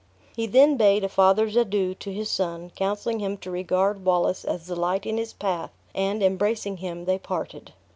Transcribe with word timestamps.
He 0.35 0.47
then 0.47 0.77
bade 0.77 1.03
a 1.03 1.07
father's 1.09 1.55
adieu 1.55 1.93
to 1.93 2.11
his 2.11 2.27
son, 2.27 2.71
counseling 2.75 3.19
him 3.19 3.37
to 3.37 3.51
regard 3.51 4.03
Wallace 4.03 4.43
as 4.43 4.65
the 4.65 4.75
light 4.75 5.05
in 5.05 5.17
his 5.17 5.31
path; 5.31 5.69
and, 5.93 6.23
embracing 6.23 6.77
him, 6.77 7.05
they 7.05 7.19
parted. 7.19 7.71